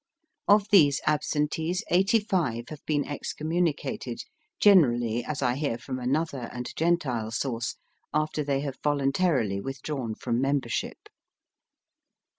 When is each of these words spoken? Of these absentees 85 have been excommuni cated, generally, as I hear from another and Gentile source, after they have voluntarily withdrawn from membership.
Of 0.47 0.67
these 0.71 0.99
absentees 1.05 1.83
85 1.91 2.69
have 2.69 2.83
been 2.87 3.03
excommuni 3.03 3.75
cated, 3.79 4.23
generally, 4.59 5.23
as 5.23 5.43
I 5.43 5.53
hear 5.53 5.77
from 5.77 5.99
another 5.99 6.49
and 6.51 6.75
Gentile 6.75 7.29
source, 7.29 7.75
after 8.11 8.43
they 8.43 8.61
have 8.61 8.79
voluntarily 8.83 9.61
withdrawn 9.61 10.15
from 10.15 10.41
membership. 10.41 11.07